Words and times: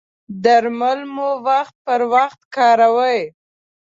درمل 0.43 0.99
مو 1.13 1.29
وخت 1.47 1.75
پر 1.85 2.01
وخت 2.13 2.39
کاروئ؟ 2.55 3.19